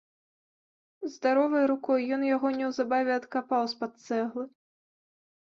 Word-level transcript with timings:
Здаровай 1.15 1.65
рукой 1.71 2.01
ён 2.17 2.21
яго 2.35 2.47
неўзабаве 2.57 3.11
адкапаў 3.19 3.61
з-пад 3.75 3.93
цэглы. 4.09 4.45